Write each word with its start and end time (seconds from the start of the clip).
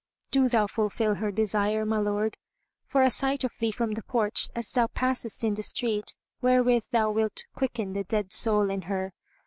Do 0.31 0.49
thou 0.49 0.65
fulfil 0.65 1.13
her 1.17 1.29
desire, 1.31 1.85
my 1.85 1.99
lord, 1.99 2.35
of 2.91 3.01
a 3.03 3.11
sight 3.11 3.43
of 3.43 3.51
thee 3.59 3.71
from 3.71 3.91
the 3.91 4.01
porch, 4.01 4.49
as 4.55 4.67
thou 4.71 4.87
passest 4.87 5.43
in 5.43 5.53
the 5.53 5.61
street, 5.61 6.15
wherewith 6.41 6.87
thou 6.89 7.11
wilt 7.11 7.43
quicken 7.53 7.93
the 7.93 8.03
dead 8.03 8.31
soul 8.31 8.71
in 8.71 8.81
her. 8.89 9.13